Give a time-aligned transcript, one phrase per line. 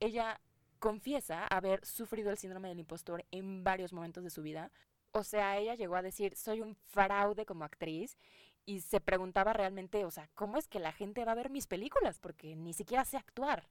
[0.00, 0.40] ella
[0.78, 4.72] confiesa haber sufrido el síndrome del impostor en varios momentos de su vida.
[5.12, 8.16] O sea, ella llegó a decir, soy un fraude como actriz
[8.64, 11.66] y se preguntaba realmente, o sea, ¿cómo es que la gente va a ver mis
[11.66, 12.18] películas?
[12.18, 13.68] Porque ni siquiera sé actuar.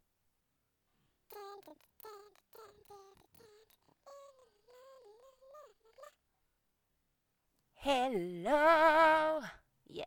[7.82, 9.40] Hello.
[9.88, 10.06] Yeah.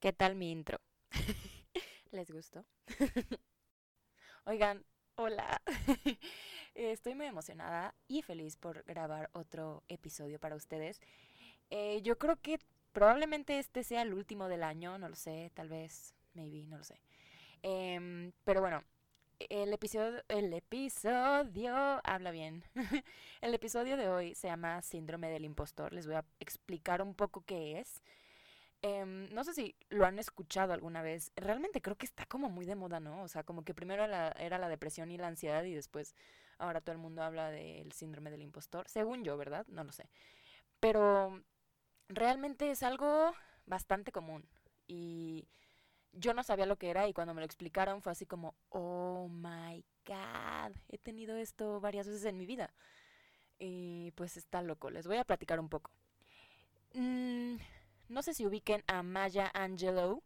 [0.00, 0.80] ¿Qué tal mi intro?
[2.10, 2.66] ¿Les gustó?
[4.44, 4.84] Oigan,
[5.20, 5.60] hola.
[6.74, 10.98] Estoy muy emocionada y feliz por grabar otro episodio para ustedes.
[11.68, 12.58] Eh, yo creo que
[12.92, 16.84] probablemente este sea el último del año, no lo sé, tal vez, maybe, no lo
[16.84, 17.02] sé.
[17.62, 18.82] Em, pero bueno,
[19.50, 22.64] el episodio, el episodio, habla bien.
[23.42, 25.92] el episodio de hoy se llama Síndrome del Impostor.
[25.92, 28.02] Les voy a explicar un poco qué es.
[28.82, 31.32] Em, no sé si lo han escuchado alguna vez.
[31.36, 33.22] Realmente creo que está como muy de moda, ¿no?
[33.22, 36.14] O sea, como que primero era la depresión y la ansiedad y después
[36.58, 38.88] ahora todo el mundo habla del síndrome del impostor.
[38.88, 39.66] Según yo, ¿verdad?
[39.68, 40.08] No lo sé.
[40.80, 41.42] Pero
[42.08, 43.34] realmente es algo
[43.66, 44.46] bastante común.
[44.86, 45.48] Y
[46.12, 49.28] yo no sabía lo que era y cuando me lo explicaron fue así como, oh
[49.28, 52.72] my god, he tenido esto varias veces en mi vida.
[53.58, 55.90] Y pues está loco, les voy a platicar un poco.
[56.94, 57.56] Mm,
[58.10, 60.22] no sé si ubiquen a Maya Angelou.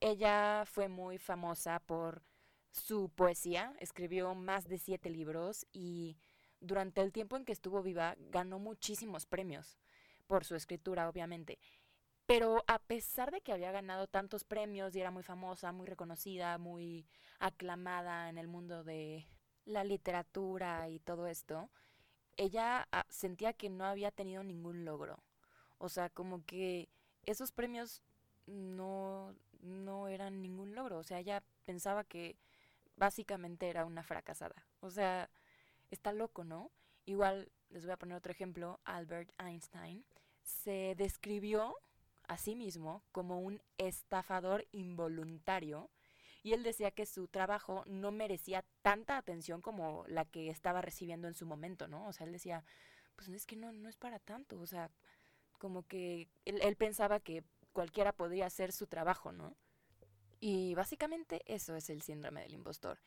[0.00, 2.22] Ella fue muy famosa por
[2.70, 6.16] su poesía, escribió más de siete libros y
[6.60, 9.78] durante el tiempo en que estuvo viva ganó muchísimos premios
[10.26, 11.58] por su escritura, obviamente.
[12.26, 16.56] Pero a pesar de que había ganado tantos premios y era muy famosa, muy reconocida,
[16.58, 17.06] muy
[17.40, 19.26] aclamada en el mundo de
[19.64, 21.68] la literatura y todo esto,
[22.36, 25.22] ella ah, sentía que no había tenido ningún logro.
[25.78, 26.88] O sea, como que
[27.26, 28.02] esos premios
[28.46, 30.98] no, no eran ningún logro.
[30.98, 32.36] O sea, ella pensaba que
[32.96, 34.66] básicamente era una fracasada.
[34.80, 35.30] O sea,
[35.90, 36.70] está loco, ¿no?
[37.06, 38.80] Igual les voy a poner otro ejemplo.
[38.84, 40.04] Albert Einstein
[40.42, 41.76] se describió
[42.28, 45.90] a sí mismo como un estafador involuntario
[46.42, 51.26] y él decía que su trabajo no merecía tanta atención como la que estaba recibiendo
[51.26, 52.06] en su momento, ¿no?
[52.06, 52.64] O sea, él decía,
[53.16, 54.90] pues es que no, no es para tanto, o sea,
[55.58, 59.56] como que él, pensaba que cualquiera podría hacer su trabajo, ¿no?
[60.40, 62.98] Y básicamente eso es el síndrome del impostor.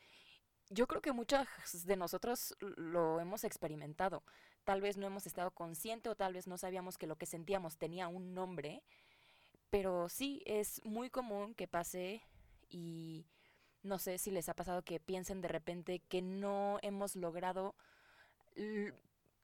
[0.70, 1.46] Yo creo que muchos
[1.84, 4.22] de nosotros lo hemos experimentado.
[4.64, 7.78] Tal vez no hemos estado conscientes o tal vez no sabíamos que lo que sentíamos
[7.78, 8.82] tenía un nombre
[9.70, 12.22] pero sí, es muy común que pase
[12.68, 13.26] y
[13.82, 17.74] no sé si les ha pasado que piensen de repente que no hemos logrado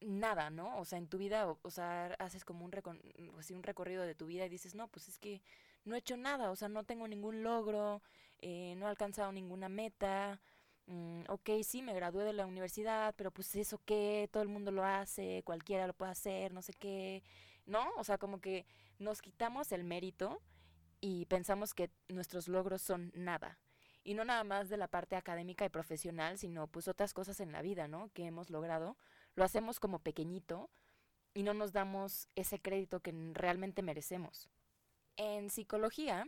[0.05, 0.79] nada, ¿no?
[0.79, 4.47] O sea, en tu vida, o, sea, haces como un, un recorrido de tu vida
[4.47, 5.43] y dices, no, pues es que
[5.85, 8.03] no he hecho nada, o sea, no tengo ningún logro,
[8.41, 10.41] eh, no he alcanzado ninguna meta,
[10.87, 14.71] mm, ok, sí, me gradué de la universidad, pero pues eso qué, todo el mundo
[14.71, 17.23] lo hace, cualquiera lo puede hacer, no sé qué,
[17.67, 17.87] ¿no?
[17.97, 18.67] O sea, como que
[18.99, 20.41] nos quitamos el mérito
[21.01, 23.59] y pensamos que nuestros logros son nada.
[24.05, 27.53] Y no nada más de la parte académica y profesional, sino pues otras cosas en
[27.53, 28.11] la vida, ¿no?
[28.13, 28.99] Que hemos logrado.
[29.35, 30.71] Lo hacemos como pequeñito
[31.35, 34.49] y no nos damos ese crédito que realmente merecemos.
[35.17, 36.27] En psicología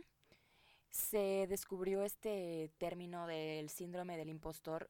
[0.89, 4.89] se descubrió este término del síndrome del impostor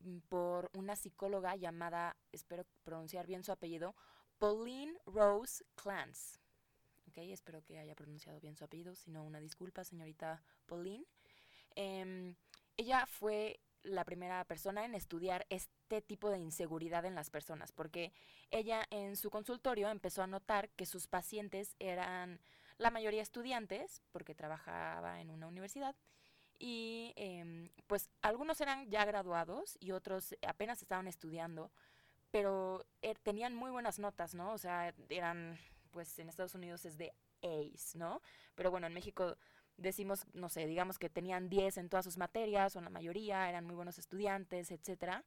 [0.00, 3.94] mm, por una psicóloga llamada, espero pronunciar bien su apellido,
[4.38, 6.38] Pauline Rose Clance.
[7.08, 11.06] Ok, espero que haya pronunciado bien su apellido, si no, una disculpa, señorita Pauline.
[11.74, 12.36] Em,
[12.76, 18.12] ella fue la primera persona en estudiar este tipo de inseguridad en las personas, porque
[18.50, 22.40] ella en su consultorio empezó a notar que sus pacientes eran
[22.78, 25.96] la mayoría estudiantes, porque trabajaba en una universidad,
[26.58, 31.70] y em, pues algunos eran ya graduados y otros apenas estaban estudiando,
[32.30, 34.52] pero er, tenían muy buenas notas, ¿no?
[34.52, 35.58] O sea, eran,
[35.90, 37.12] pues en Estados Unidos es de
[37.42, 38.20] Ace, ¿no?
[38.54, 39.36] Pero bueno, en México
[39.76, 43.64] decimos, no sé, digamos que tenían 10 en todas sus materias, o la mayoría, eran
[43.64, 45.24] muy buenos estudiantes, etcétera.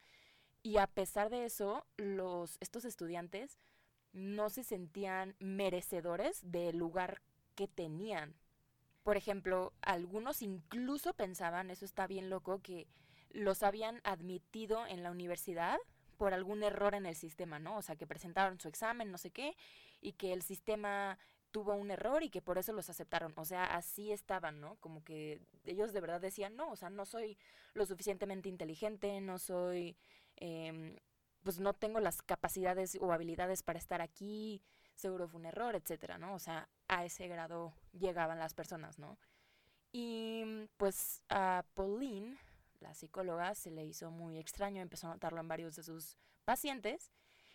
[0.64, 3.58] Y a pesar de eso, los, estos estudiantes
[4.14, 7.22] no se sentían merecedores del lugar
[7.56, 8.36] que tenían.
[9.04, 12.88] Por ejemplo, algunos incluso pensaban, eso está bien loco, que
[13.32, 15.78] los habían admitido en la universidad
[16.18, 17.78] por algún error en el sistema, ¿no?
[17.78, 19.56] O sea, que presentaron su examen, no sé qué,
[20.02, 21.18] y que el sistema
[21.50, 23.34] tuvo un error y que por eso los aceptaron.
[23.38, 24.76] O sea, así estaban, ¿no?
[24.80, 27.38] Como que ellos de verdad decían, no, o sea, no soy
[27.74, 29.98] lo suficientemente inteligente, no soy,
[30.42, 30.98] eh,
[31.44, 34.62] pues no tengo las capacidades o habilidades para estar aquí,
[34.96, 36.36] seguro fue un error, etcétera, ¿no?
[36.36, 39.18] O sea, a ese grado llegaban las personas, ¿no?
[39.94, 42.38] Y pues a Pauline
[42.82, 47.12] la psicóloga se le hizo muy extraño, empezó a notarlo en varios de sus pacientes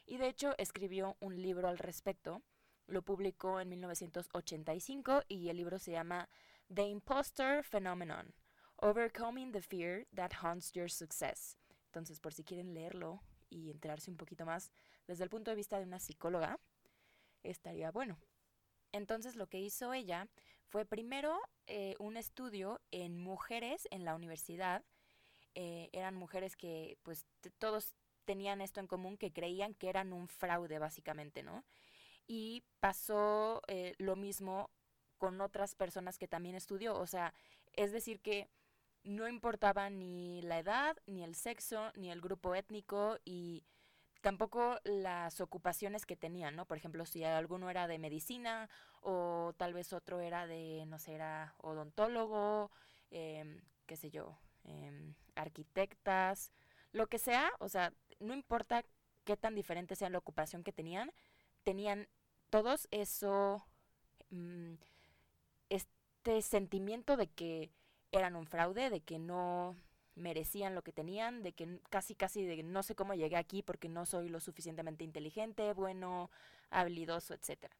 [0.06, 2.42] y de hecho escribió un libro al respecto.
[2.86, 6.28] Lo publicó en 1985 y el libro se llama
[6.72, 8.32] The Imposter Phenomenon,
[8.76, 11.56] Overcoming the Fear That Haunts Your Success.
[11.96, 14.70] Entonces, por si quieren leerlo y enterarse un poquito más
[15.06, 16.60] desde el punto de vista de una psicóloga,
[17.42, 18.18] estaría bueno.
[18.92, 20.28] Entonces, lo que hizo ella
[20.66, 24.84] fue primero eh, un estudio en mujeres en la universidad.
[25.54, 27.24] Eh, eran mujeres que, pues,
[27.56, 27.96] todos
[28.26, 31.64] tenían esto en común, que creían que eran un fraude, básicamente, ¿no?
[32.26, 34.68] Y pasó eh, lo mismo
[35.16, 36.98] con otras personas que también estudió.
[36.98, 37.32] O sea,
[37.72, 38.50] es decir que
[39.06, 43.64] no importaba ni la edad, ni el sexo, ni el grupo étnico y
[44.20, 46.66] tampoco las ocupaciones que tenían, ¿no?
[46.66, 48.68] Por ejemplo, si alguno era de medicina
[49.00, 52.72] o tal vez otro era de, no sé, era odontólogo,
[53.10, 56.50] em, qué sé yo, em, arquitectas,
[56.92, 58.84] lo que sea, o sea, no importa
[59.24, 61.12] qué tan diferente sea la ocupación que tenían,
[61.62, 62.08] tenían
[62.50, 63.64] todos eso,
[64.30, 64.74] mm,
[65.68, 67.70] este sentimiento de que
[68.12, 69.76] eran un fraude, de que no
[70.14, 73.88] merecían lo que tenían, de que casi casi de no sé cómo llegué aquí porque
[73.88, 76.30] no soy lo suficientemente inteligente, bueno,
[76.70, 77.70] habilidoso, etc.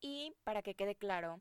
[0.00, 1.40] Y para que quede claro,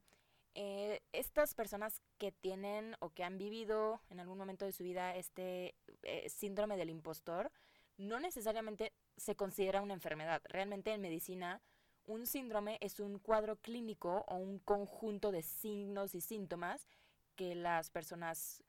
[0.56, 5.16] eh, estas personas que tienen o que han vivido en algún momento de su vida
[5.16, 7.52] este eh, síndrome del impostor,
[7.98, 10.42] no necesariamente se considera una enfermedad.
[10.46, 11.62] Realmente en medicina
[12.06, 16.88] un síndrome es un cuadro clínico o un conjunto de signos y síntomas
[17.36, 18.64] que las personas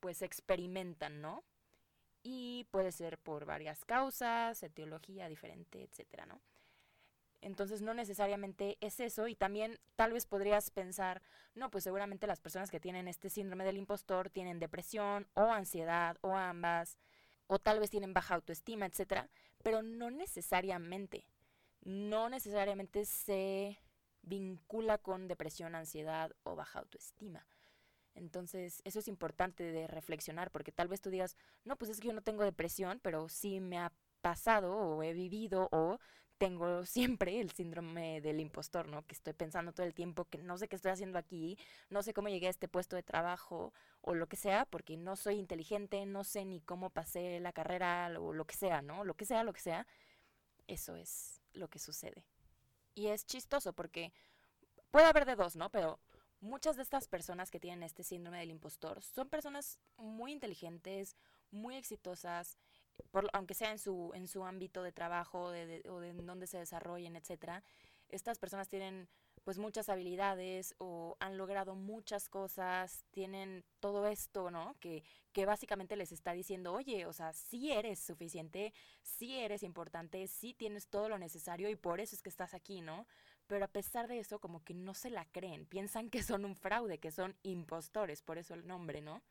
[0.00, 1.44] pues experimentan, ¿no?
[2.22, 6.40] Y puede ser por varias causas, etiología diferente, etcétera, ¿no?
[7.40, 11.22] Entonces no necesariamente es eso y también tal vez podrías pensar,
[11.54, 16.16] no, pues seguramente las personas que tienen este síndrome del impostor tienen depresión o ansiedad
[16.20, 16.98] o ambas,
[17.46, 19.28] o tal vez tienen baja autoestima, etcétera,
[19.62, 21.26] pero no necesariamente.
[21.82, 23.78] No necesariamente se
[24.22, 27.46] vincula con depresión, ansiedad o baja autoestima.
[28.18, 32.08] Entonces, eso es importante de reflexionar, porque tal vez tú digas, no, pues es que
[32.08, 35.98] yo no tengo depresión, pero sí me ha pasado o he vivido o
[36.38, 39.06] tengo siempre el síndrome del impostor, ¿no?
[39.06, 41.58] Que estoy pensando todo el tiempo que no sé qué estoy haciendo aquí,
[41.90, 45.16] no sé cómo llegué a este puesto de trabajo o lo que sea, porque no
[45.16, 49.04] soy inteligente, no sé ni cómo pasé la carrera o lo que sea, ¿no?
[49.04, 49.86] Lo que sea, lo que sea.
[50.66, 52.24] Eso es lo que sucede.
[52.94, 54.12] Y es chistoso porque
[54.90, 55.70] puede haber de dos, ¿no?
[55.70, 56.00] Pero
[56.40, 61.16] muchas de estas personas que tienen este síndrome del impostor son personas muy inteligentes,
[61.50, 62.58] muy exitosas,
[63.32, 67.62] aunque sea en su, en su ámbito de trabajo o de donde se desarrollen, etcétera.
[68.08, 69.08] Estas personas tienen
[69.44, 74.76] pues muchas habilidades o han logrado muchas cosas, tienen todo esto, ¿no?
[74.80, 80.26] Que, que básicamente les está diciendo, oye, o sea, sí eres suficiente, sí eres importante,
[80.28, 83.06] sí tienes todo lo necesario y por eso es que estás aquí, ¿no?
[83.48, 86.54] Pero a pesar de eso, como que no se la creen, piensan que son un
[86.54, 89.22] fraude, que son impostores, por eso el nombre, ¿no?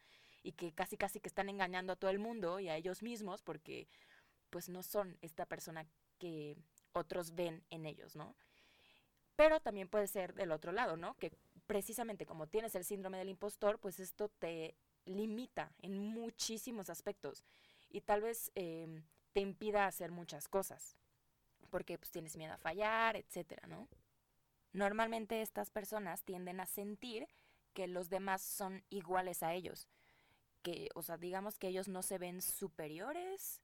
[0.44, 3.42] Y que casi casi que están engañando a todo el mundo y a ellos mismos
[3.44, 3.88] porque
[4.50, 5.86] pues no son esta persona
[6.18, 6.58] que
[6.94, 8.36] otros ven en ellos, ¿no?
[9.36, 11.14] Pero también puede ser del otro lado, ¿no?
[11.16, 11.32] Que
[11.68, 14.76] precisamente como tienes el síndrome del impostor, pues esto te
[15.06, 17.44] limita en muchísimos aspectos
[17.90, 19.04] y tal vez em,
[19.34, 20.98] te impida hacer muchas cosas
[21.70, 23.88] porque pues tienes miedo a fallar, etcétera, ¿no?
[24.74, 27.28] Normalmente estas personas tienden a sentir
[27.74, 29.88] que los demás son iguales a ellos,
[30.62, 33.62] que, o sea, digamos que ellos no se ven superiores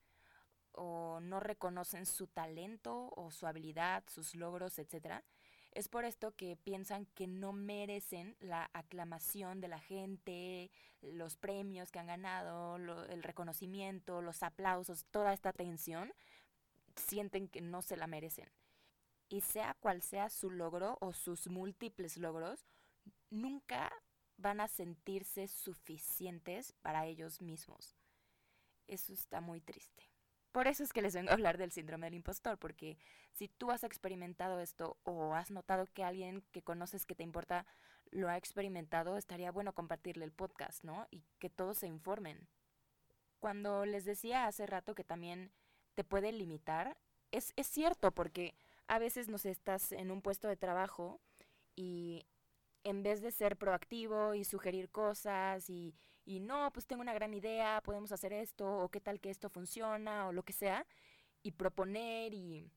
[0.72, 5.24] o no reconocen su talento o su habilidad, sus logros, etcétera,
[5.72, 11.92] es por esto que piensan que no merecen la aclamación de la gente, los premios
[11.92, 16.14] que han ganado, el reconocimiento, los aplausos, toda esta atención,
[16.96, 18.50] sienten que no se la merecen.
[19.34, 22.68] Y sea cual sea su logro o sus múltiples logros,
[23.32, 23.92] nunca
[24.38, 27.96] van a sentirse suficientes para ellos mismos.
[28.86, 30.08] Eso está muy triste.
[30.52, 33.00] Por eso es que les vengo a hablar del síndrome del impostor, porque
[33.32, 37.66] si tú has experimentado esto o has notado que alguien que conoces que te importa
[38.12, 41.08] lo ha experimentado, estaría bueno compartirle el podcast, ¿no?
[41.10, 42.48] Y que todos se informen.
[43.40, 45.52] Cuando les decía hace rato que también
[45.96, 46.96] te puede limitar,
[47.32, 48.54] es, es cierto, porque
[48.88, 51.20] a veces nos estás en un puesto de trabajo
[51.76, 52.26] y
[52.84, 57.34] en vez de ser proactivo y sugerir cosas y, y no, pues tengo una gran
[57.34, 60.86] idea, podemos hacer esto, o qué tal que esto funciona, o lo que sea,
[61.42, 62.70] y proponer y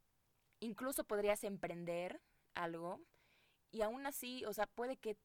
[0.60, 2.20] incluso podrías emprender
[2.54, 3.00] algo
[3.70, 5.16] y aún así, o sea, puede que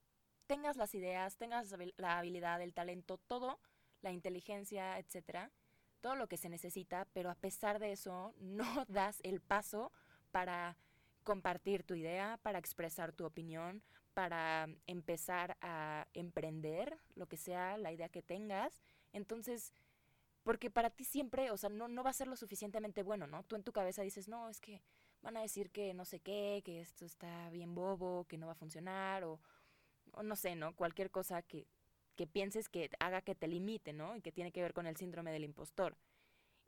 [0.47, 3.59] tengas las ideas, tengas la habilidad, el talento, todo
[4.01, 5.51] la inteligencia, etcétera,
[6.01, 9.91] todo lo que se necesita, pero a pesar de eso no das el paso
[10.31, 10.77] para
[11.23, 13.83] compartir tu idea, para expresar tu opinión,
[14.13, 18.81] para empezar a emprender lo que sea la idea que tengas.
[19.13, 19.73] Entonces,
[20.43, 23.43] porque para ti siempre, o sea, no, no va a ser lo suficientemente bueno, ¿no?
[23.43, 24.81] Tú en tu cabeza dices, no, es que
[25.21, 28.53] van a decir que no sé qué, que esto está bien bobo, que no va
[28.53, 29.39] a funcionar, o,
[30.23, 30.75] no sé, ¿no?
[30.75, 31.67] Cualquier cosa que,
[32.15, 34.15] que pienses que haga que te limite, ¿no?
[34.15, 35.95] Y que tiene que ver con el síndrome del impostor.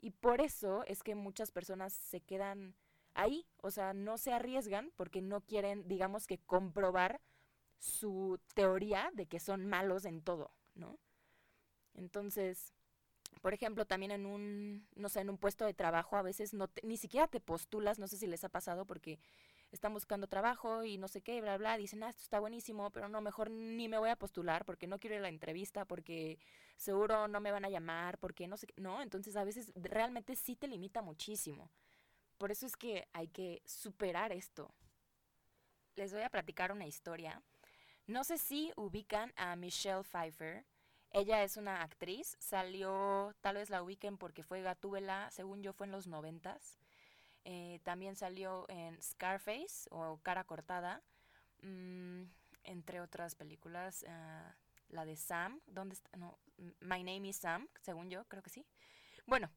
[0.00, 2.74] Y por eso es que muchas personas se quedan
[3.14, 7.20] ahí, o sea, no se arriesgan porque no quieren, digamos que, comprobar
[7.78, 10.98] su teoría de que son malos en todo, ¿no?
[11.94, 12.72] Entonces,
[13.40, 16.68] por ejemplo, también en un, no sé, en un puesto de trabajo a veces no
[16.82, 19.18] ni siquiera te postulas, no sé si les ha pasado porque
[19.70, 23.08] están buscando trabajo y no sé qué, bla, bla, dicen, ah, esto está buenísimo, pero
[23.08, 26.38] no, mejor ni me voy a postular porque no quiero ir la entrevista, porque
[26.76, 30.56] seguro no me van a llamar, porque no sé, no, entonces a veces realmente sí
[30.56, 31.70] te limita muchísimo.
[32.38, 34.74] Por eso es que hay que superar esto.
[35.96, 37.42] Les voy a platicar una historia.
[38.06, 40.64] No sé si ubican a Michelle Pfeiffer.
[41.10, 45.86] Ella es una actriz, salió, tal vez la ubiquen porque fue Gatúbela, según yo fue
[45.86, 46.78] en los noventas.
[47.44, 51.02] Eh, también salió en Scarface o Cara Cortada,
[51.62, 52.22] mm,
[52.64, 54.04] entre otras películas.
[54.08, 54.56] Ah,
[54.88, 56.16] la de Sam, ¿dónde está?
[56.16, 56.38] No,
[56.80, 58.66] My Name is Sam, según yo, creo que sí.
[59.26, 59.50] Bueno,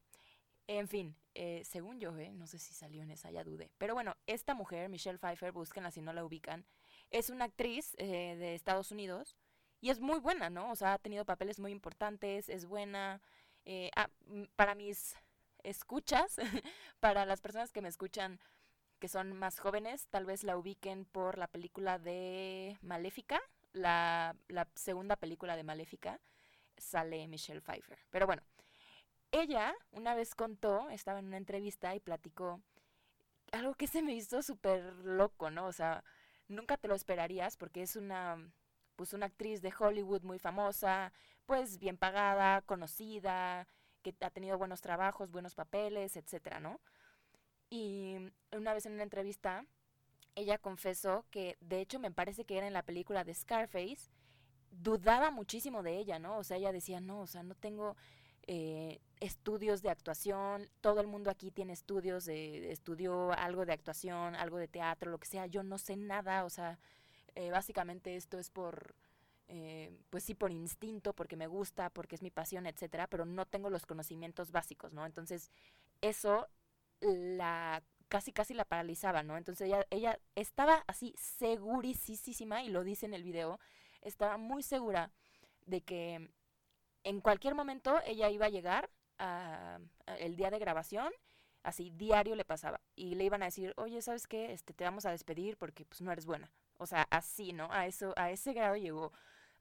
[0.68, 3.70] en fin, eh, según yo, eh, no sé si salió en esa, ya dudé.
[3.78, 6.64] Pero bueno, esta mujer, Michelle Pfeiffer, búsquenla si no la ubican,
[7.10, 9.34] es una actriz de Estados Unidos
[9.80, 10.70] y es muy buena, ¿no?
[10.70, 13.20] O sea, ha tenido papeles muy importantes, es buena.
[13.64, 14.10] Eh, ah,
[14.56, 15.16] para mis
[15.62, 16.36] escuchas,
[17.00, 18.40] para las personas que me escuchan
[18.98, 23.40] que son más jóvenes, tal vez la ubiquen por la película de Maléfica,
[23.72, 24.34] la
[24.74, 26.20] segunda película de Maléfica,
[26.76, 27.98] sale Michelle Pfeiffer.
[28.10, 28.42] Pero bueno,
[29.32, 32.60] ella una vez contó, estaba en una entrevista y platicó
[33.52, 35.66] algo que se me hizo súper loco, ¿no?
[35.66, 36.04] O sea,
[36.48, 38.38] nunca te lo esperarías porque es una
[38.96, 41.12] pues una actriz de Hollywood muy famosa,
[41.46, 43.68] pues bien pagada, conocida,
[44.02, 46.80] que ha tenido buenos trabajos, buenos papeles, etcétera, ¿no?
[47.70, 48.16] Y
[48.50, 49.64] una vez en una entrevista,
[50.34, 54.10] ella confesó que, de hecho, me parece que era en la película de Scarface,
[54.70, 56.38] dudaba muchísimo de ella, ¿no?
[56.38, 57.96] O sea, ella decía, no, o sea, no tengo
[58.50, 64.56] eh, estudios de actuación, todo el mundo aquí tiene estudios estudió algo de actuación, algo
[64.56, 66.78] de teatro, lo que sea, yo no sé nada, o sea,
[67.34, 68.94] eh, básicamente esto es por,
[69.48, 73.44] eh, pues sí, por instinto, porque me gusta, porque es mi pasión, etcétera, pero no
[73.44, 75.04] tengo los conocimientos básicos, ¿no?
[75.04, 75.50] Entonces,
[76.00, 76.48] eso
[77.00, 79.36] la casi casi la paralizaba, ¿no?
[79.36, 83.60] Entonces ella, ella estaba así segurísima, y lo dice en el video,
[84.00, 85.10] estaba muy segura
[85.66, 86.30] de que
[87.04, 89.78] en cualquier momento ella iba a llegar a,
[90.18, 91.12] el día de grabación,
[91.62, 94.52] así diario le pasaba, y le iban a decir, oye, ¿sabes qué?
[94.52, 97.68] Este, te vamos a despedir porque pues no eres buena, o sea, así, ¿no?
[97.72, 99.12] A eso, a ese grado llegó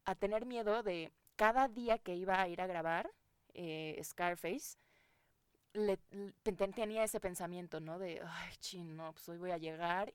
[0.06, 3.12] a tener miedo de cada día que iba a ir a grabar
[3.54, 4.78] eh, Scarface,
[5.74, 5.98] le,
[6.76, 8.00] tenía ese pensamiento, ¿no?
[8.00, 10.14] De, ay, chino, pues hoy voy a llegar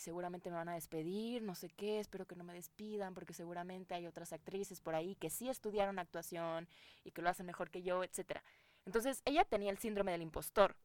[0.00, 3.94] seguramente me van a despedir, no sé qué, espero que no me despidan, porque seguramente
[3.94, 6.68] hay otras actrices por ahí que sí estudiaron actuación
[7.04, 8.42] y que lo hacen mejor que yo, etcétera.
[8.86, 10.76] Entonces, ella tenía el síndrome del impostor,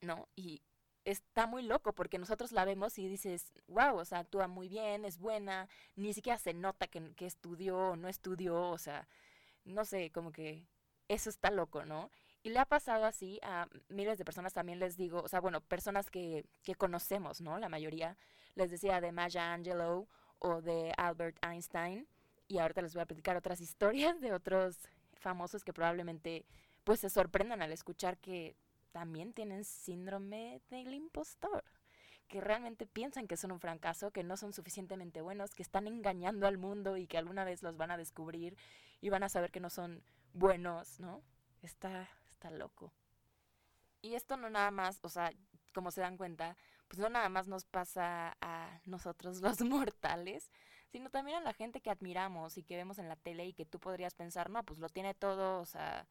[0.00, 0.28] ¿no?
[0.36, 0.62] Y
[1.04, 5.04] está muy loco porque nosotros la vemos y dices, wow, o sea, actúa muy bien,
[5.04, 9.08] es buena, ni siquiera se nota que, que estudió o no estudió, o sea,
[9.64, 10.66] no sé, como que
[11.08, 12.10] eso está loco, ¿no?
[12.44, 15.62] Y le ha pasado así a miles de personas, también les digo, o sea, bueno,
[15.62, 17.58] personas que, que conocemos, ¿no?
[17.58, 18.18] La mayoría,
[18.54, 20.06] les decía de Maya Angelou
[20.40, 22.06] o de Albert Einstein,
[22.46, 24.76] y ahorita les voy a platicar otras historias de otros
[25.14, 26.44] famosos que probablemente
[26.84, 28.56] pues se sorprendan al escuchar que
[28.92, 31.64] también tienen síndrome del impostor,
[32.28, 36.46] que realmente piensan que son un fracaso, que no son suficientemente buenos, que están engañando
[36.46, 38.54] al mundo y que alguna vez los van a descubrir
[39.00, 40.02] y van a saber que no son
[40.34, 41.22] buenos, ¿no?
[41.62, 42.10] Está,
[42.50, 42.92] loco.
[44.02, 45.32] Y esto no nada más, o sea,
[45.72, 46.56] como se dan cuenta,
[46.88, 50.50] pues no nada más nos pasa a nosotros los mortales,
[50.90, 53.64] sino también a la gente que admiramos y que vemos en la tele y que
[53.66, 56.06] tú podrías pensar, no, pues lo tiene todo, o sea,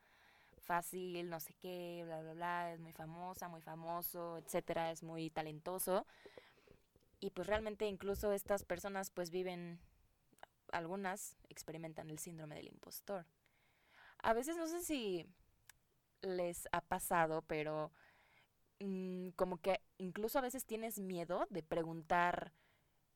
[0.58, 5.30] fácil, no sé qué, bla, bla, bla, es muy famosa, muy famoso, etcétera, es muy
[5.30, 6.06] talentoso.
[7.20, 9.80] Y pues realmente incluso estas personas pues viven,
[10.72, 13.26] algunas experimentan el síndrome del impostor.
[14.22, 15.26] A veces no sé si
[16.24, 17.92] les ha pasado, pero
[18.80, 22.54] mm, como que incluso a veces tienes miedo de preguntar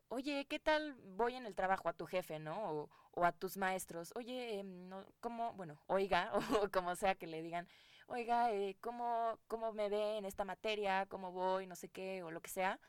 [0.10, 2.72] oye, ¿qué tal voy en el trabajo a tu jefe, ¿no?
[2.72, 6.32] O, o a tus maestros, oye, em, no, ¿cómo, bueno, oiga,
[6.66, 7.68] o como sea que le digan,
[8.08, 11.06] oiga, eh, ¿cómo, ¿cómo me ve en esta materia?
[11.08, 11.68] ¿Cómo voy?
[11.68, 12.80] No sé qué, o lo que sea.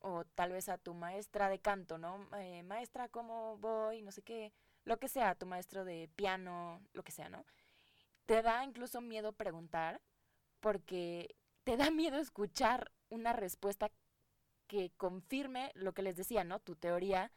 [0.00, 2.28] O tal vez a tu maestra de canto, ¿no?
[2.38, 4.02] Eh, maestra, ¿cómo voy?
[4.02, 4.52] No sé qué,
[4.84, 7.44] lo que sea, tu maestro de piano, lo que sea, ¿no?
[8.26, 10.00] Te da incluso miedo preguntar
[10.60, 13.90] porque te da miedo escuchar una respuesta
[14.66, 16.58] que confirme lo que les decía, ¿no?
[16.58, 17.30] Tu teoría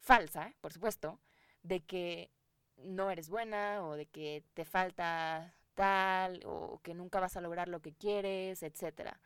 [0.00, 1.20] falsa, por supuesto,
[1.62, 2.30] de que
[2.76, 7.68] no eres buena o de que te falta tal o que nunca vas a lograr
[7.68, 9.20] lo que quieres, etcétera.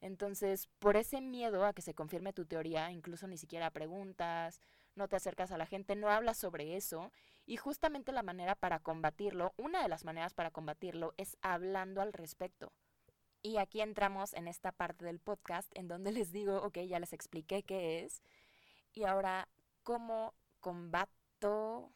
[0.00, 4.60] Entonces, por ese miedo a que se confirme tu teoría, incluso ni siquiera preguntas,
[4.94, 7.12] no te acercas a la gente, no hablas sobre eso.
[7.50, 12.12] Y justamente la manera para combatirlo, una de las maneras para combatirlo es hablando al
[12.12, 12.72] respecto.
[13.42, 17.12] Y aquí entramos en esta parte del podcast en donde les digo, ok, ya les
[17.12, 18.22] expliqué qué es.
[18.92, 19.48] Y ahora,
[19.82, 21.90] ¿cómo combato?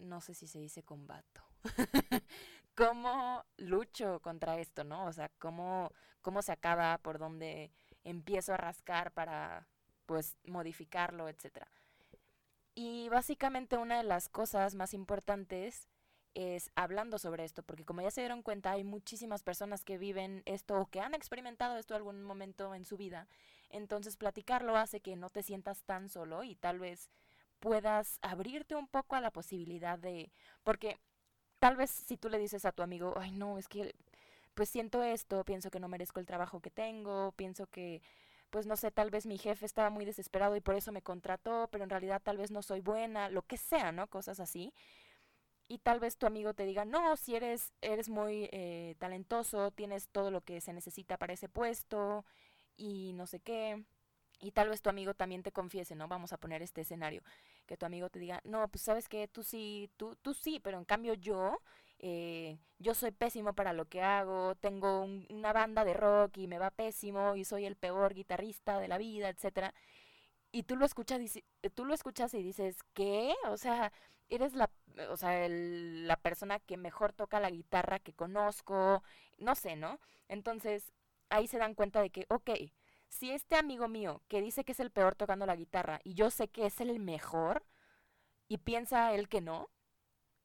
[0.00, 1.40] No sé si se dice combato.
[2.74, 5.06] ¿Cómo lucho contra esto, no?
[5.06, 7.70] O sea, ¿cómo, cómo se acaba, por dónde
[8.02, 9.68] empiezo a rascar para,
[10.06, 11.70] pues, modificarlo, etcétera.
[12.82, 15.86] Y básicamente una de las cosas más importantes
[16.32, 20.42] es hablando sobre esto, porque como ya se dieron cuenta, hay muchísimas personas que viven
[20.46, 23.28] esto o que han experimentado esto algún momento en su vida.
[23.68, 27.10] Entonces platicarlo hace que no te sientas tan solo y tal vez
[27.58, 30.32] puedas abrirte un poco a la posibilidad de,
[30.62, 30.96] porque
[31.58, 33.94] tal vez si tú le dices a tu amigo, ay no, es que
[34.54, 38.00] pues siento esto, pienso que no merezco el trabajo que tengo, pienso que
[38.50, 41.68] pues no sé, tal vez mi jefe estaba muy desesperado y por eso me contrató,
[41.70, 44.08] pero en realidad tal vez no soy buena, lo que sea, ¿no?
[44.08, 44.72] Cosas así
[45.70, 50.08] y tal vez tu amigo te diga, no, si eres, eres muy eh, talentoso, tienes
[50.08, 52.24] todo lo que se necesita para ese puesto
[52.76, 53.84] y no sé qué.
[54.40, 56.08] Y tal vez tu amigo también te confiese, ¿no?
[56.08, 57.22] Vamos a poner este escenario,
[57.66, 60.76] que tu amigo te diga, no, pues sabes que tú sí, tú, tú sí, pero
[60.76, 61.60] en cambio yo,
[62.00, 66.58] eh, yo soy pésimo para lo que hago, tengo una banda de rock y me
[66.58, 69.74] va pésimo y soy el peor guitarrista de la vida, etcétera.
[70.52, 71.20] Y tú lo escuchas,
[71.74, 73.34] tú lo escuchas y dices, ¿qué?
[73.48, 73.92] O sea,
[74.30, 74.70] eres la,
[75.10, 79.02] o sea, la persona que mejor toca la guitarra que conozco,
[79.38, 80.00] no sé, ¿no?
[80.28, 80.92] Entonces,
[81.28, 82.50] ahí se dan cuenta de que, ok,
[83.08, 86.30] si este amigo mío que dice que es el peor tocando la guitarra y yo
[86.30, 87.64] sé que es el mejor
[88.48, 89.68] y piensa él que no,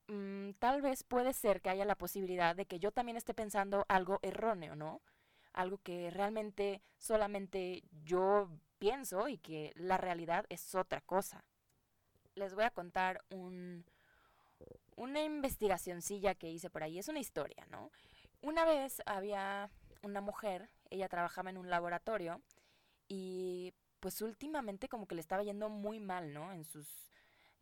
[0.08, 3.84] mm, tal vez puede ser que haya la posibilidad de que yo también esté pensando
[3.88, 5.00] algo erróneo, ¿no?
[5.52, 11.44] Algo que realmente solamente yo pienso y que la realidad es otra cosa
[12.36, 13.84] les voy a contar un,
[14.94, 16.98] una investigacioncilla que hice por ahí.
[16.98, 17.90] Es una historia, ¿no?
[18.42, 19.70] Una vez había
[20.02, 22.40] una mujer, ella trabajaba en un laboratorio
[23.08, 26.52] y pues últimamente como que le estaba yendo muy mal, ¿no?
[26.52, 27.10] En sus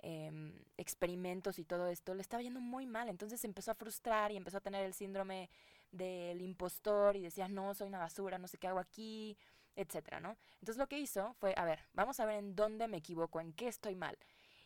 [0.04, 3.08] em, experimentos y todo esto, le estaba yendo muy mal.
[3.08, 5.50] Entonces se empezó a frustrar y empezó a tener el síndrome
[5.90, 9.36] del impostor y decía, no, soy una basura, no sé qué hago aquí,
[9.76, 10.36] etcétera, ¿no?
[10.60, 13.52] Entonces lo que hizo fue, a ver, vamos a ver en dónde me equivoco, en
[13.52, 14.16] qué estoy mal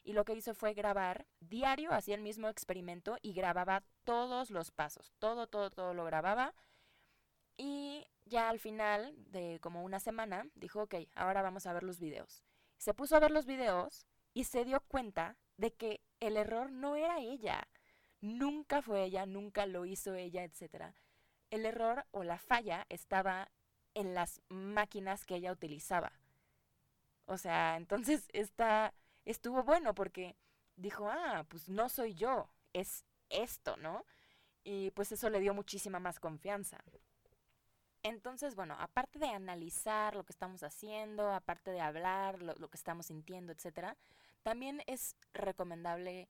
[0.08, 4.70] y lo que hizo fue grabar diario, hacía el mismo experimento y grababa todos los
[4.70, 6.54] pasos, todo, todo, todo lo grababa.
[7.58, 11.98] Y ya al final de como una semana dijo, ok, ahora vamos a ver los
[12.00, 12.42] videos.
[12.78, 14.06] Se puso a ver los videos
[14.38, 17.66] y se dio cuenta de que el error no era ella.
[18.20, 20.94] Nunca fue ella, nunca lo hizo ella, etc.
[21.50, 23.50] El error o la falla estaba
[23.94, 26.12] en las máquinas que ella utilizaba.
[27.24, 30.36] O sea, entonces esta estuvo bueno porque
[30.76, 34.04] dijo, ah, pues no soy yo, es esto, ¿no?
[34.62, 36.78] Y pues eso le dio muchísima más confianza.
[38.04, 42.76] Entonces, bueno, aparte de analizar lo que estamos haciendo, aparte de hablar lo, lo que
[42.76, 43.96] estamos sintiendo, etcétera,
[44.42, 46.28] también es recomendable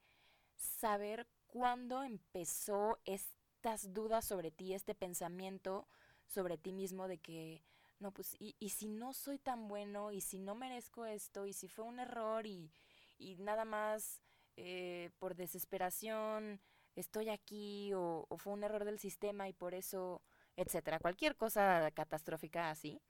[0.56, 5.88] saber cuándo empezó estas dudas sobre ti, este pensamiento
[6.26, 7.62] sobre ti mismo de que,
[8.00, 11.52] no, pues, y, y si no soy tan bueno, y si no merezco esto, y
[11.52, 12.70] si fue un error, y,
[13.18, 14.20] y nada más
[14.56, 16.60] eh, por desesperación
[16.96, 20.22] estoy aquí o, fue un error del sistema y por eso,
[20.56, 23.00] etcétera, cualquier cosa catastrófica así,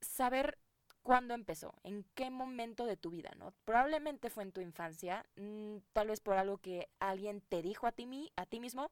[0.00, 0.58] saber
[1.06, 3.54] cuándo empezó, en qué momento de tu vida, ¿no?
[3.64, 7.92] Probablemente fue en tu infancia, mm, tal vez por algo que alguien te dijo a
[7.92, 8.90] ti, a ti mismo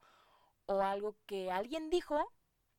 [0.65, 2.31] o algo que alguien dijo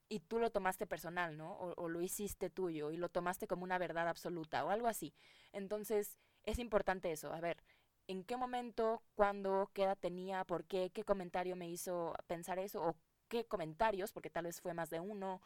[0.09, 1.53] y tú lo tomaste personal, ¿no?
[1.53, 5.13] O, o, lo hiciste tuyo y lo tomaste como una verdad absoluta o algo así.
[5.53, 7.63] Entonces, es importante eso, a ver,
[8.07, 12.83] ¿en qué momento, cuándo, qué edad tenía, por qué, qué comentario me hizo pensar eso,
[12.83, 12.97] o
[13.29, 15.43] qué comentarios, porque tal vez fue más de uno,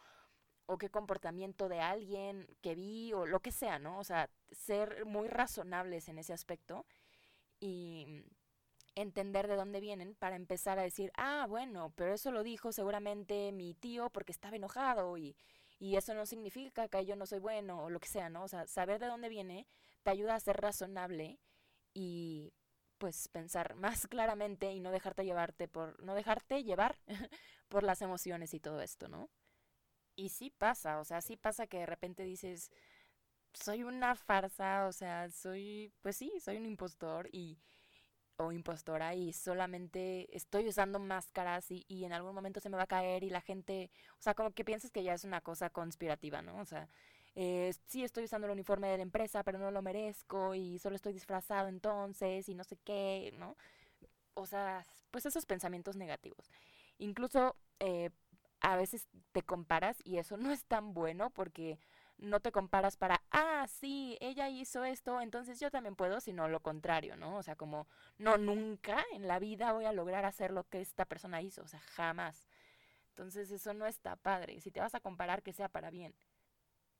[0.71, 3.99] o qué comportamiento de alguien que vi o lo que sea, ¿no?
[3.99, 6.85] O sea, ser muy razonables en ese aspecto
[7.59, 8.23] y
[8.95, 13.51] entender de dónde vienen para empezar a decir, ah, bueno, pero eso lo dijo seguramente
[13.51, 15.35] mi tío porque estaba enojado y,
[15.77, 18.43] y eso no significa que yo no soy bueno o lo que sea, ¿no?
[18.43, 19.67] O sea, saber de dónde viene
[20.03, 21.37] te ayuda a ser razonable
[21.93, 22.53] y
[22.97, 26.97] pues pensar más claramente y no dejarte llevarte por no dejarte llevar
[27.67, 29.29] por las emociones y todo esto, ¿no?
[30.15, 32.71] Y sí pasa, o sea, sí pasa que de repente dices,
[33.53, 37.59] soy una farsa, o sea, soy, pues sí, soy un impostor y
[38.37, 42.83] o impostora y solamente estoy usando máscaras y, y, en algún momento se me va
[42.83, 45.69] a caer y la gente, o sea, como que piensas que ya es una cosa
[45.69, 46.57] conspirativa, ¿no?
[46.59, 46.89] O sea,
[47.35, 50.95] eh, sí estoy usando el uniforme de la empresa, pero no lo merezco y solo
[50.95, 53.55] estoy disfrazado entonces y no sé qué, ¿no?
[54.33, 56.51] O sea, pues esos pensamientos negativos.
[56.97, 58.11] Incluso eh,
[58.61, 61.79] a veces te comparas y eso no es tan bueno porque
[62.17, 66.59] no te comparas para, ah, sí, ella hizo esto, entonces yo también puedo, sino lo
[66.59, 67.37] contrario, ¿no?
[67.37, 67.87] O sea, como,
[68.19, 71.67] no, nunca en la vida voy a lograr hacer lo que esta persona hizo, o
[71.67, 72.47] sea, jamás.
[73.09, 74.61] Entonces eso no está padre.
[74.61, 76.15] Si te vas a comparar, que sea para bien.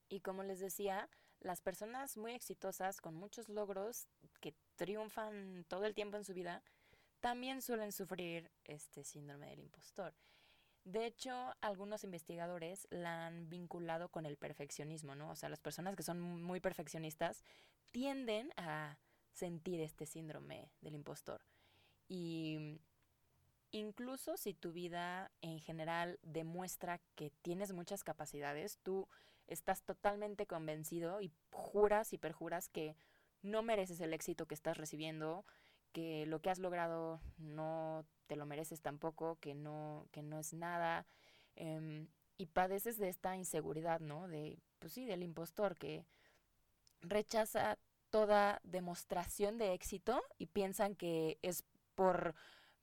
[0.09, 1.07] Y como les decía,
[1.39, 4.07] las personas muy exitosas, con muchos logros,
[4.39, 6.63] que triunfan todo el tiempo en su vida,
[7.19, 10.13] también suelen sufrir este síndrome del impostor.
[10.83, 15.29] De hecho, algunos investigadores la han vinculado con el perfeccionismo, ¿no?
[15.29, 17.43] O sea, las personas que son muy perfeccionistas
[17.91, 18.97] tienden a
[19.31, 21.41] sentir este síndrome del impostor.
[22.07, 22.79] Y
[23.71, 29.07] incluso si tu vida en general demuestra que tienes muchas capacidades, tú
[29.47, 32.95] estás totalmente convencido y juras y perjuras que
[33.41, 35.45] no mereces el éxito que estás recibiendo,
[35.91, 40.53] que lo que has logrado no te lo mereces tampoco, que no, que no es
[40.53, 41.05] nada,
[41.55, 44.27] em, y padeces de esta inseguridad, ¿no?
[44.27, 46.05] De, pues sí, del impostor que
[47.01, 47.77] rechaza
[48.09, 51.63] toda demostración de éxito y piensan que es
[51.95, 52.35] por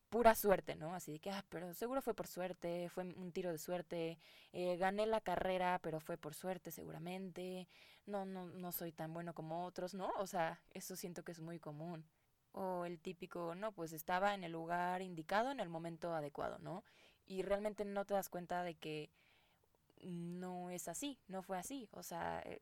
[0.09, 0.95] pura suerte, ¿no?
[0.95, 4.19] Así de que, ah, pero seguro fue por suerte, fue un tiro de suerte,
[4.53, 7.69] eh, gané la carrera, pero fue por suerte seguramente,
[8.07, 10.11] no, no, no soy tan bueno como otros, ¿no?
[10.19, 12.05] O sea, eso siento que es muy común.
[12.61, 16.83] O el típico, no, pues estaba en el lugar indicado en el momento adecuado, ¿no?
[17.25, 19.11] Y realmente no te das cuenta de que
[20.03, 21.89] no es así, no fue así.
[21.93, 22.61] O sea, eh,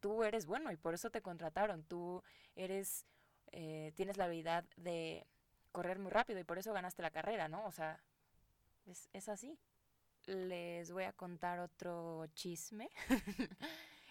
[0.00, 2.24] tú eres bueno y por eso te contrataron, tú
[2.56, 3.06] eres,
[3.52, 5.24] eh, tienes la habilidad de
[5.70, 7.64] correr muy rápido y por eso ganaste la carrera, ¿no?
[7.66, 8.02] O sea,
[8.86, 9.60] es, es así.
[10.24, 12.90] Les voy a contar otro chisme.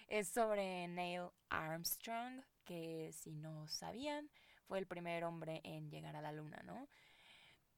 [0.08, 4.30] es sobre Neil Armstrong, que si no sabían,
[4.68, 6.88] fue el primer hombre en llegar a la luna, ¿no?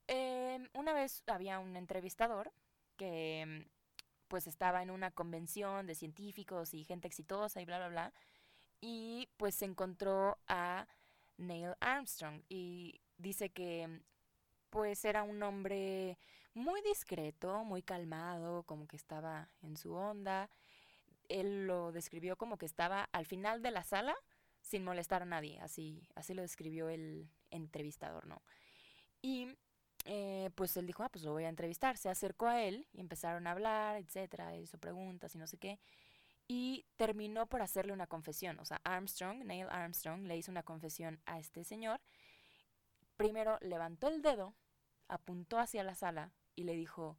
[0.06, 2.52] Em, una vez había un entrevistador
[2.96, 3.66] que
[4.28, 8.12] pues estaba en una convención de científicos y gente exitosa y bla, bla, bla,
[8.80, 10.86] y pues se encontró a
[11.38, 14.02] Neil Armstrong y dice que
[14.70, 16.18] pues era un hombre
[16.54, 20.50] muy discreto, muy calmado, como que estaba en su onda.
[21.28, 24.16] Él lo describió como que estaba al final de la sala
[24.68, 28.42] sin molestar a nadie, así, así lo describió el entrevistador, ¿no?
[29.22, 29.56] Y
[30.04, 31.96] eh, pues él dijo, ah, pues lo voy a entrevistar.
[31.96, 35.80] Se acercó a él y empezaron a hablar, etcétera, hizo preguntas y no sé qué.
[36.46, 38.58] Y terminó por hacerle una confesión.
[38.60, 42.00] O sea, Armstrong, Neil Armstrong, le hizo una confesión a este señor
[43.18, 44.54] primero levantó el dedo,
[45.08, 47.18] apuntó hacia la sala y le dijo,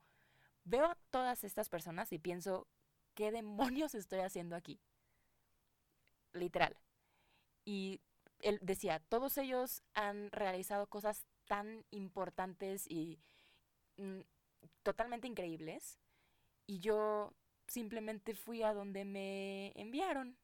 [0.64, 2.68] veo a todas estas personas y pienso,
[3.14, 4.82] ¿qué demonios estoy haciendo aquí?
[6.34, 6.76] Literal.
[7.70, 8.02] Y
[8.40, 13.20] él decía, todos ellos han realizado cosas tan importantes y
[13.98, 14.22] mm,
[14.84, 16.00] totalmente increíbles
[16.68, 17.34] y yo
[17.68, 20.38] simplemente fui a donde me enviaron.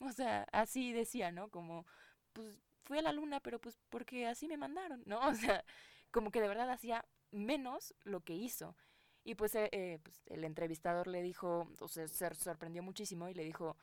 [0.00, 1.50] O sea, así decía, ¿no?
[1.50, 1.86] Como,
[2.32, 5.20] pues fui a la luna, pero pues porque así me mandaron, ¿no?
[5.30, 5.64] O sea,
[6.12, 8.76] como que de verdad hacía menos lo que hizo.
[9.24, 13.34] Y pues, eh, eh, pues el entrevistador le dijo, o sea, se sorprendió muchísimo y
[13.34, 13.76] le dijo,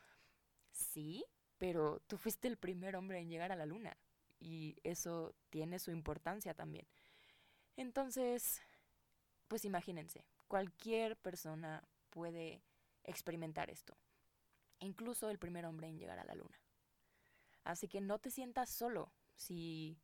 [0.71, 1.25] sí,
[1.62, 3.95] pero tú fuiste el primer hombre en llegar a la luna.
[4.39, 6.88] Y eso tiene su importancia también.
[7.78, 8.63] Entonces,
[9.47, 12.63] pues imagínense, cualquier persona puede
[13.04, 13.95] experimentar esto.
[14.80, 16.60] Incluso el primer hombre en llegar a la luna.
[17.63, 19.13] Así que no te sientas solo.
[19.36, 20.02] Si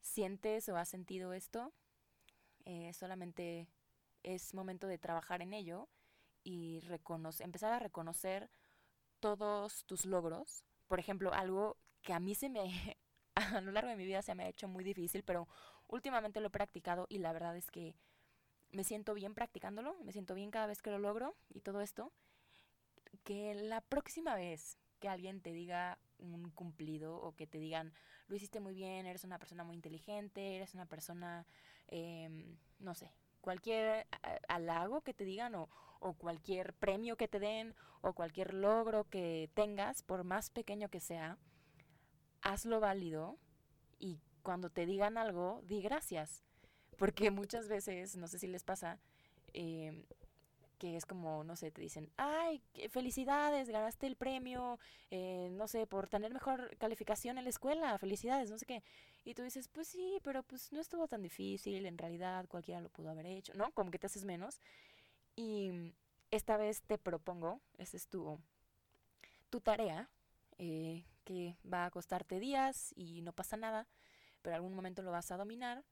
[0.00, 1.74] sientes o has sentido esto,
[2.64, 3.68] eh, solamente
[4.22, 5.90] es momento de trabajar en ello
[6.42, 6.80] y
[7.40, 8.48] empezar a reconocer
[9.20, 10.64] todos tus logros.
[10.90, 12.98] Por ejemplo, algo que a mí se me,
[13.36, 15.48] a lo largo de mi vida se me ha hecho muy difícil, pero
[15.88, 17.96] últimamente lo he practicado y la verdad es que
[18.72, 22.12] me siento bien practicándolo, me siento bien cada vez que lo logro y todo esto.
[23.24, 27.92] que la próxima vez que alguien te diga un cumplido o que te digan,
[28.28, 31.46] lo hiciste muy bien, eres una persona muy inteligente, eres una persona,
[31.88, 34.06] em, no sé, cualquier
[34.48, 35.68] halago que te digan o,
[36.00, 41.00] o cualquier premio que te den o cualquier logro que tengas, por más pequeño que
[41.00, 41.38] sea,
[42.42, 43.36] hazlo válido
[43.98, 46.42] y cuando te digan algo, di gracias.
[46.96, 48.98] Porque muchas veces, no sé si les pasa,
[49.52, 50.04] em,
[50.78, 54.78] que es como, no sé, te dicen, ay, felicidades, ganaste el premio,
[55.10, 58.82] eh, no sé, por tener mejor calificación en la escuela, felicidades, no sé qué.
[59.24, 62.88] Y tú dices, pues sí, pero pues no estuvo tan difícil, en realidad cualquiera lo
[62.88, 63.70] pudo haber hecho, ¿no?
[63.72, 64.60] Como que te haces menos.
[65.36, 65.92] Y
[66.30, 68.40] esta vez te propongo, esa es tu,
[69.50, 70.08] tu tarea,
[70.58, 73.88] eh, que va a costarte días y no pasa nada,
[74.42, 75.84] pero algún momento lo vas a dominar.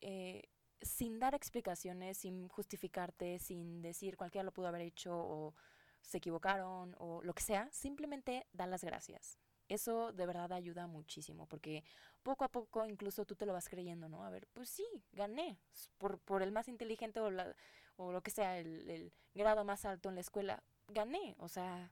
[0.00, 0.42] Eh,
[0.80, 5.54] sin dar explicaciones, sin justificarte, sin decir cualquiera lo pudo haber hecho o
[6.02, 9.38] se equivocaron o lo que sea, simplemente da las gracias.
[9.68, 11.84] Eso de verdad ayuda muchísimo porque
[12.22, 14.24] poco a poco incluso tú te lo vas creyendo, ¿no?
[14.24, 15.58] A ver, pues sí, gané
[15.98, 17.54] por, por el más inteligente o, la,
[17.96, 21.90] o lo que sea, el, el grado más alto en la escuela, gané, o sea,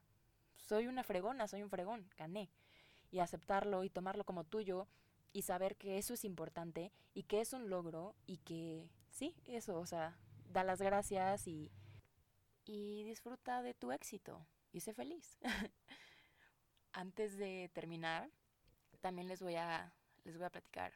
[0.56, 2.50] soy una fregona, soy un fregón, gané.
[3.10, 4.88] Y aceptarlo y tomarlo como tuyo
[5.32, 9.78] y saber que eso es importante y que es un logro y que sí, eso,
[9.78, 10.16] o sea,
[10.52, 11.70] da las gracias y,
[12.64, 15.38] y disfruta de tu éxito y sé feliz.
[16.96, 18.30] Antes de terminar,
[19.02, 19.92] también les voy a,
[20.24, 20.94] les voy a platicar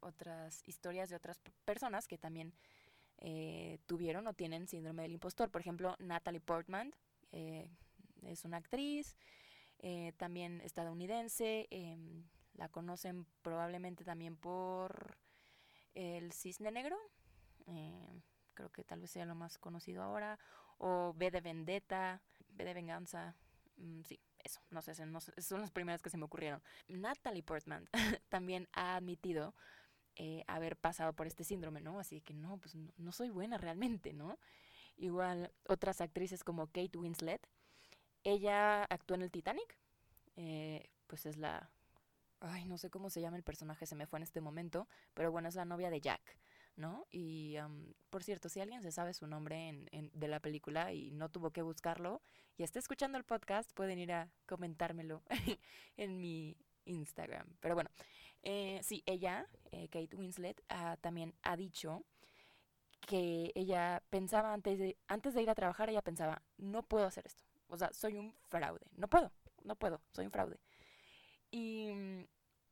[0.00, 2.54] otras historias de otras personas que también
[3.18, 5.50] eh, tuvieron o tienen síndrome del impostor.
[5.50, 6.94] Por ejemplo, Natalie Portman
[7.30, 7.68] eh,
[8.22, 9.18] es una actriz,
[9.80, 15.18] eh, también estadounidense, em, la conocen probablemente también por
[15.92, 16.96] el Cisne Negro.
[17.66, 18.22] Eh,
[18.54, 20.38] creo que tal vez sea lo más conocido ahora.
[20.78, 23.36] O B de Vendetta, B de Venganza.
[23.76, 26.62] Mm, sí, eso, no sé, son las primeras que se me ocurrieron.
[26.88, 27.88] Natalie Portman
[28.28, 29.54] también ha admitido
[30.16, 31.98] eh, haber pasado por este síndrome, ¿no?
[31.98, 34.38] Así que no, pues no, soy buena realmente, ¿no?
[34.96, 37.48] Igual otras actrices como Kate Winslet.
[38.22, 39.76] Ella actuó en el Titanic.
[40.36, 41.70] Eh, pues es la
[42.40, 45.30] ay, no sé cómo se llama el personaje, se me fue en este momento, pero
[45.32, 46.38] bueno, es la novia de Jack,
[46.76, 47.06] ¿no?
[47.10, 47.56] Y
[48.10, 51.50] por cierto, si alguien se sabe su nombre en, de la película y no tuvo
[51.50, 52.22] que buscarlo
[52.56, 55.22] y está escuchando el podcast, pueden ir a comentármelo
[55.96, 57.46] en mi Instagram.
[57.60, 57.90] Pero bueno,
[58.42, 60.62] eh, sí, ella, eh, Kate Winslet,
[61.00, 62.04] también ha dicho
[63.06, 67.26] que ella pensaba antes de, antes de ir a trabajar, ella pensaba, no puedo hacer
[67.26, 67.44] esto.
[67.68, 68.86] O sea, soy un fraude.
[68.96, 69.32] No puedo,
[69.62, 70.58] no puedo, soy un fraude.
[71.50, 72.26] Y mm,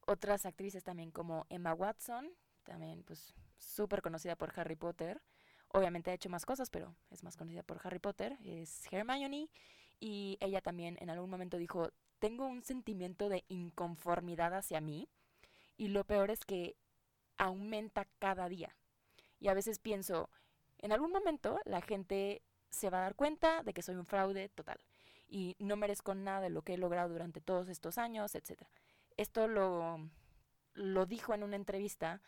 [0.06, 2.30] otras actrices también como Emma Watson,
[2.64, 5.20] también pues súper conocida por Harry Potter.
[5.68, 8.36] Obviamente ha hecho más cosas, pero es más conocida por Harry Potter.
[8.44, 9.48] Es Hermione.
[10.00, 15.08] Y ella también en algún momento dijo, tengo un sentimiento de inconformidad hacia mí.
[15.76, 16.76] Y lo peor es que
[17.38, 18.76] aumenta cada día.
[19.40, 20.30] Y a veces pienso,
[20.78, 24.48] en algún momento la gente se va a dar cuenta de que soy un fraude
[24.48, 24.78] total
[25.32, 28.62] y no merezco nada de lo que he logrado durante todos estos años, etc.
[29.16, 30.10] Esto lo,
[30.74, 32.20] lo dijo en una entrevista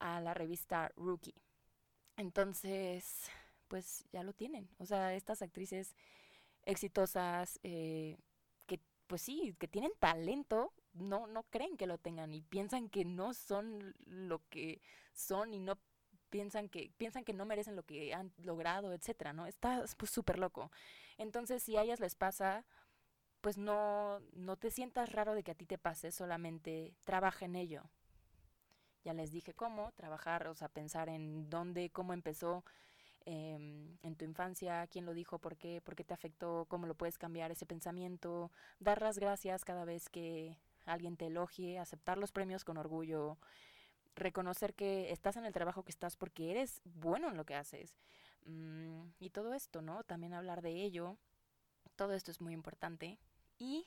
[0.00, 1.34] a la revista Rookie.
[2.16, 3.30] Entonces,
[3.68, 4.68] pues ya lo tienen.
[4.78, 5.94] O sea, estas actrices
[6.64, 8.18] exitosas, eh,
[8.66, 13.04] que pues sí, que tienen talento, no, no creen que lo tengan y piensan que
[13.04, 14.80] no son lo que
[15.12, 15.78] son y no
[16.30, 19.46] piensan que, piensan que no merecen lo que han logrado, etcétera, ¿no?
[19.46, 20.70] Está pues súper loco.
[21.18, 22.64] Entonces, si a ellas les pasa,
[23.40, 27.56] pues no, no te sientas raro de que a ti te pase, solamente trabaja en
[27.56, 27.84] ello.
[29.04, 32.64] Ya les dije cómo, trabajar, o sea, pensar en dónde, cómo empezó
[33.24, 36.94] em, en tu infancia, quién lo dijo, por qué, por qué te afectó, cómo lo
[36.94, 42.32] puedes cambiar ese pensamiento, dar las gracias cada vez que alguien te elogie, aceptar los
[42.32, 43.38] premios con orgullo,
[44.16, 47.98] reconocer que estás en el trabajo que estás porque eres bueno en lo que haces.
[48.46, 50.04] Mm, y todo esto, ¿no?
[50.04, 51.16] También hablar de ello.
[51.96, 53.18] Todo esto es muy importante.
[53.58, 53.86] Y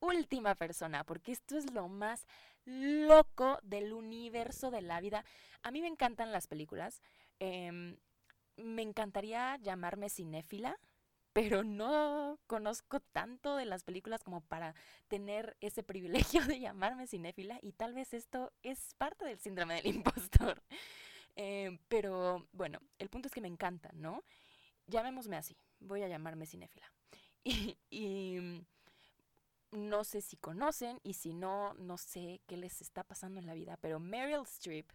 [0.00, 2.26] última persona, porque esto es lo más
[2.64, 5.24] loco del universo de la vida.
[5.62, 7.02] A mí me encantan las películas.
[7.38, 7.96] Em,
[8.56, 10.78] me encantaría llamarme cinéfila,
[11.32, 14.74] pero no conozco tanto de las películas como para
[15.08, 19.86] tener ese privilegio de llamarme cinéfila y tal vez esto es parte del síndrome del
[19.94, 20.62] impostor.
[21.36, 24.24] Eh, pero bueno, el punto es que me encanta, ¿no?
[24.86, 26.90] Llamémosme así, voy a llamarme cinéfila.
[27.90, 28.38] Y,
[29.70, 33.54] no sé si conocen y si no, no sé qué les está pasando en la
[33.54, 34.90] vida, pero Meryl Streep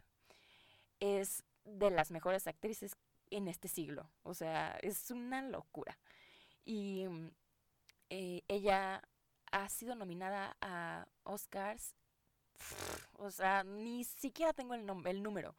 [0.99, 2.95] es de las mejores actrices
[3.31, 4.09] en este siglo.
[4.23, 5.97] O sea, es una locura.
[6.63, 7.05] Y
[8.09, 9.01] eh, ella
[9.51, 11.95] ha sido nominada a Oscars.
[13.13, 15.55] O sea, ni siquiera tengo el, el número.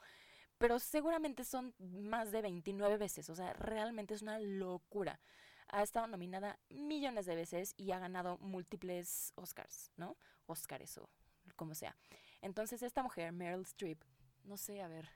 [0.59, 3.29] Pero seguramente son más de 29 veces.
[3.29, 5.21] O sea, realmente es una locura.
[5.69, 10.17] Ha estado nominada millones de veces y ha ganado múltiples Oscars, ¿no?
[10.47, 11.09] Oscars o
[11.57, 11.97] como sea.
[12.43, 14.03] Entonces esta mujer, Meryl Streep,
[14.45, 15.09] no sé, a ver,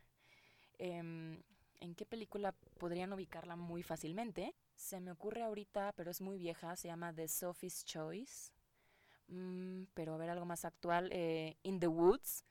[0.79, 1.43] em,
[1.81, 4.55] ¿en qué película podrían ubicarla muy fácilmente?
[4.75, 8.53] Se me ocurre ahorita, pero es muy vieja, se llama The Sophie's Choice.
[9.29, 12.45] Mm, pero a ver, algo más actual, eh, In the Woods,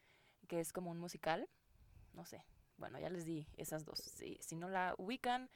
[0.48, 1.50] que es como un musical.
[2.14, 2.44] No sé,
[2.78, 4.00] bueno, ya les di esas dos.
[4.00, 5.50] Si, si no la ubican,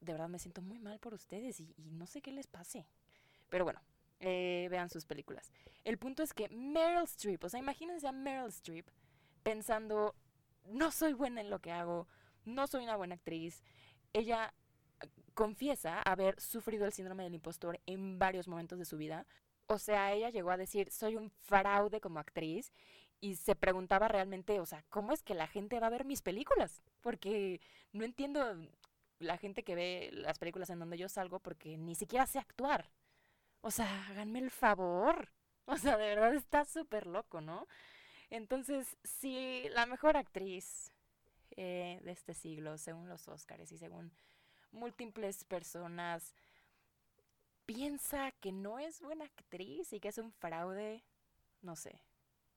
[0.00, 2.86] de verdad me siento muy mal por ustedes y, no sé qué les pase.
[3.48, 3.80] Pero bueno,
[4.20, 5.52] eh, vean sus películas.
[5.84, 8.88] El punto es que Meryl Streep, o sea, imagínense a Meryl Streep
[9.42, 10.14] pensando,
[10.66, 12.08] no soy buena en lo que hago,
[12.44, 13.62] no soy una buena actriz.
[14.12, 14.54] Ella
[15.00, 19.26] eh, confiesa haber sufrido el síndrome del impostor en varios momentos de su vida.
[19.66, 22.72] O sea, ella llegó a decir, soy un fraude como actriz
[23.20, 26.22] y se preguntaba realmente, o sea, ¿cómo es que la gente va a ver mis
[26.22, 26.82] películas?
[27.00, 27.60] Porque
[27.92, 28.56] no entiendo
[29.20, 32.90] la gente que ve las películas en donde yo salgo porque ni siquiera sé actuar.
[33.60, 35.30] O sea, háganme el favor.
[35.66, 37.68] O sea, de verdad está súper loco, ¿no?
[38.28, 40.90] Entonces, si la mejor actriz
[41.56, 44.10] eh, de este siglo, según los Oscars y según
[44.72, 46.34] múltiples personas,
[47.66, 51.04] piensa que no es buena actriz y que es un fraude,
[51.62, 52.00] no sé,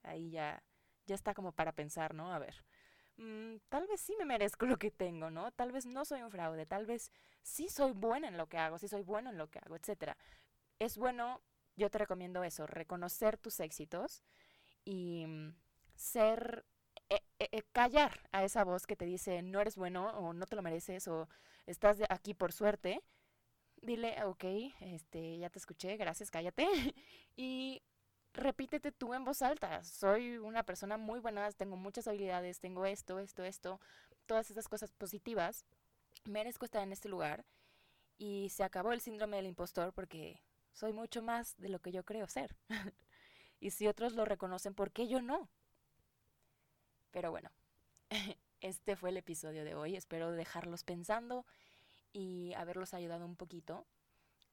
[0.02, 0.64] ahí ya,
[1.06, 2.34] ya está como para pensar, ¿no?
[2.34, 2.64] A ver,
[3.18, 5.52] mm, tal vez sí me merezco lo que tengo, ¿no?
[5.52, 7.12] Tal vez no soy un fraude, tal vez
[7.44, 10.18] sí soy buena en lo que hago, sí soy bueno en lo que hago, etcétera
[10.80, 11.42] es bueno,
[11.76, 14.24] yo te recomiendo eso, reconocer tus éxitos
[14.86, 15.56] y mm,
[15.96, 16.66] ser,
[17.10, 20.46] eh, eh, eh, callar a esa voz que te dice no eres bueno o no
[20.46, 21.30] te lo mereces o
[21.68, 23.02] estás aquí por suerte.
[23.82, 24.46] Dile, ok,
[24.82, 26.68] este, ya te escuché, gracias, cállate.
[27.36, 27.82] y
[28.34, 29.84] repítete tú en voz alta.
[29.84, 33.80] Soy una persona muy buena, tengo muchas habilidades, tengo esto, esto, esto,
[34.26, 35.66] todas esas cosas positivas.
[36.26, 37.46] Merezco estar en este lugar.
[38.18, 40.42] Y se acabó el síndrome del impostor porque
[40.72, 42.56] soy mucho más de lo que yo creo ser.
[43.60, 45.50] y si otros lo reconocen, ¿por qué yo no?
[47.12, 47.52] Pero bueno,
[48.62, 49.96] este fue el episodio de hoy.
[49.96, 51.46] Espero dejarlos pensando
[52.12, 53.86] y haberlos ayudado un poquito.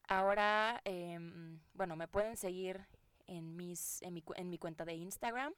[0.09, 2.87] Ahora, em, bueno, me pueden seguir
[3.31, 5.55] en, mis, en, mi, en mi cuenta de Instagram,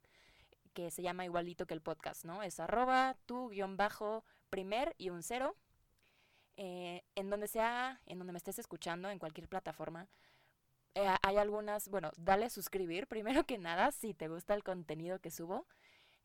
[0.74, 2.42] que se llama igualito que el podcast, ¿no?
[2.42, 5.56] Es arroba tu guion bajo primer y un cero.
[6.56, 10.06] Eh, en donde sea, en donde me estés escuchando, en cualquier plataforma,
[10.94, 15.30] eh, hay algunas, bueno, dale suscribir primero que nada si te gusta el contenido que
[15.30, 15.66] subo.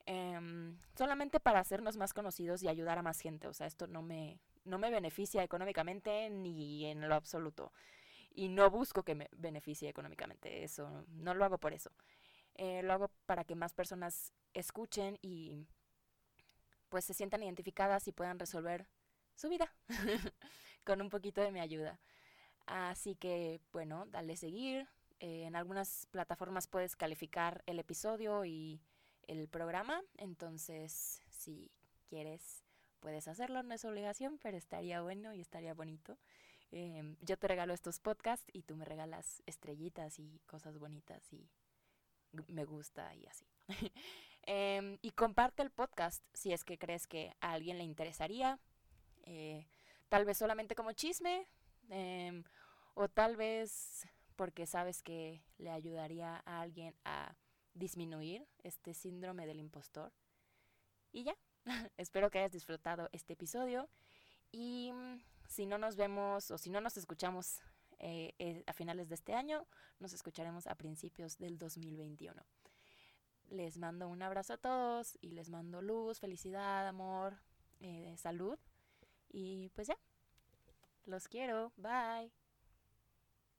[0.06, 3.48] Em, solamente para hacernos más conocidos y ayudar a más gente.
[3.48, 7.72] O sea, esto no me, no me beneficia económicamente ni en lo absoluto.
[8.38, 10.64] Y no busco que me beneficie económicamente.
[10.64, 11.90] Eso, no lo hago por eso.
[12.54, 15.66] Eh, lo hago para que más personas escuchen y
[16.90, 18.88] pues se sientan identificadas y puedan resolver
[19.34, 19.74] su vida
[20.84, 22.00] con un poquito de mi ayuda.
[22.68, 24.88] Así que, bueno, dale seguir.
[25.20, 28.84] Eh, en algunas plataformas puedes calificar el episodio y
[29.26, 30.04] el programa.
[30.18, 31.72] Entonces, si
[32.08, 32.64] quieres,
[33.00, 33.64] puedes hacerlo.
[33.64, 36.20] No es obligación, pero estaría bueno y estaría bonito.
[36.72, 41.50] Em, yo te regalo estos podcasts y tú me regalas estrellitas y cosas bonitas y
[42.48, 43.46] me gusta y así.
[44.50, 48.60] Em, y comparte el podcast si es que crees que a alguien le interesaría.
[49.24, 49.68] Eh,
[50.08, 51.50] tal vez solamente como chisme,
[51.90, 52.44] Em,
[52.96, 57.36] o tal vez porque sabes que le ayudaría a alguien a
[57.74, 60.12] disminuir este síndrome del impostor.
[61.12, 61.36] Y ya,
[61.98, 63.90] espero que hayas disfrutado este episodio
[64.52, 67.60] y mm, si no nos vemos o si no nos escuchamos
[68.00, 69.66] eh, eh, a finales de este año,
[70.00, 72.44] nos escucharemos a principios del 2021.
[73.50, 77.38] Les mando un abrazo a todos y les mando luz, felicidad, amor,
[77.80, 78.60] eh, salud
[79.30, 79.98] y pues ya.
[81.06, 81.72] Los quiero.
[81.78, 82.47] Bye.